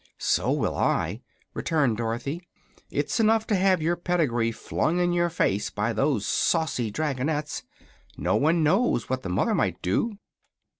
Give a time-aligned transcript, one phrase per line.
[0.17, 1.21] "So will I,"
[1.53, 2.41] returned Dorothy.
[2.89, 7.61] "It's enough to have your pedigree flung in your face by those saucy dragonettes.
[8.17, 10.17] No one knows what the mother might do."